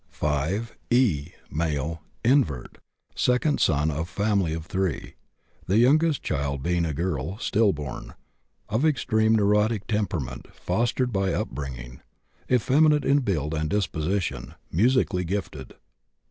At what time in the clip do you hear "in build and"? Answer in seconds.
13.05-13.69